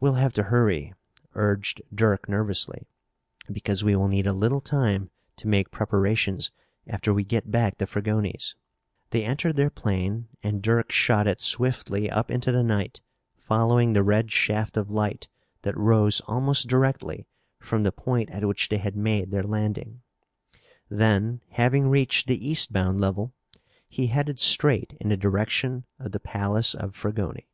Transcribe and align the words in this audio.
"We'll 0.00 0.14
have 0.14 0.32
to 0.36 0.44
hurry," 0.44 0.94
urged 1.34 1.82
Dirk 1.94 2.26
nervously, 2.26 2.86
"because 3.52 3.84
we 3.84 3.94
will 3.94 4.08
need 4.08 4.26
a 4.26 4.32
little 4.32 4.62
time 4.62 5.10
to 5.36 5.46
make 5.46 5.70
preparations 5.70 6.50
after 6.86 7.12
we 7.12 7.22
get 7.22 7.50
back 7.50 7.76
to 7.76 7.86
Fragoni's." 7.86 8.54
They 9.10 9.26
entered 9.26 9.56
their 9.56 9.68
plane 9.68 10.28
and 10.42 10.62
Dirk 10.62 10.90
shot 10.90 11.26
it 11.26 11.42
swiftly 11.42 12.10
up 12.10 12.30
into 12.30 12.50
the 12.50 12.62
night, 12.62 13.02
following 13.36 13.92
the 13.92 14.02
red 14.02 14.32
shaft 14.32 14.78
of 14.78 14.90
light 14.90 15.28
that 15.60 15.76
rose 15.76 16.22
almost 16.22 16.66
directly 16.66 17.26
from 17.58 17.82
the 17.82 17.92
point 17.92 18.30
at 18.30 18.46
which 18.48 18.70
they 18.70 18.78
had 18.78 18.96
made 18.96 19.30
their 19.32 19.42
landing. 19.44 20.00
Then, 20.88 21.42
having 21.50 21.90
reached 21.90 22.26
the 22.26 22.42
eastbound 22.48 23.02
level, 23.02 23.34
he 23.86 24.06
headed 24.06 24.40
straight 24.40 24.96
in 24.98 25.10
the 25.10 25.16
direction 25.18 25.84
of 25.98 26.12
the 26.12 26.20
palace 26.20 26.74
of 26.74 26.96
Fragoni. 26.96 27.48